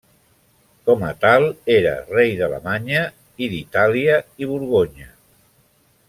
Com 0.89 1.03
a 1.09 1.11
tal, 1.25 1.43
era 1.73 1.91
Rei 2.15 2.33
d'Alemanya, 2.41 3.03
i 3.47 3.53
d'Itàlia 3.55 4.15
i 4.45 4.49
Borgonya. 4.55 5.11